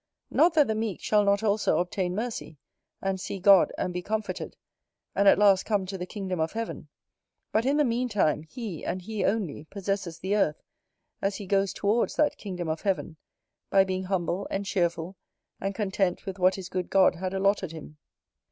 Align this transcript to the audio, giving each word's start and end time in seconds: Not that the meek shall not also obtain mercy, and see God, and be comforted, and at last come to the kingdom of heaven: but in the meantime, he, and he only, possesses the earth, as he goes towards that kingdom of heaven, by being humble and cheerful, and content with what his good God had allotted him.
Not 0.31 0.55
that 0.55 0.65
the 0.67 0.73
meek 0.73 0.99
shall 0.99 1.23
not 1.23 1.43
also 1.43 1.77
obtain 1.77 2.15
mercy, 2.15 2.57
and 3.03 3.19
see 3.21 3.37
God, 3.37 3.71
and 3.77 3.93
be 3.93 4.01
comforted, 4.01 4.55
and 5.13 5.27
at 5.27 5.37
last 5.37 5.63
come 5.67 5.85
to 5.85 5.95
the 5.95 6.07
kingdom 6.07 6.39
of 6.39 6.53
heaven: 6.53 6.87
but 7.51 7.67
in 7.67 7.77
the 7.77 7.85
meantime, 7.85 8.41
he, 8.41 8.83
and 8.83 9.03
he 9.03 9.23
only, 9.23 9.65
possesses 9.65 10.17
the 10.17 10.35
earth, 10.35 10.63
as 11.21 11.35
he 11.35 11.45
goes 11.45 11.71
towards 11.71 12.15
that 12.15 12.37
kingdom 12.37 12.67
of 12.67 12.81
heaven, 12.81 13.17
by 13.69 13.83
being 13.83 14.05
humble 14.05 14.47
and 14.49 14.65
cheerful, 14.65 15.17
and 15.59 15.75
content 15.75 16.25
with 16.25 16.39
what 16.39 16.55
his 16.55 16.67
good 16.67 16.89
God 16.89 17.13
had 17.17 17.31
allotted 17.35 17.71
him. 17.71 17.99